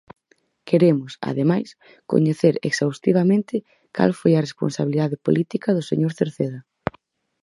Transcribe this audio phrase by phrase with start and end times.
[0.69, 1.69] Queremos, ademais,
[2.11, 3.55] coñecer exhaustivamente
[3.95, 6.59] cal foi a responsabilidade política do señor Cerceda.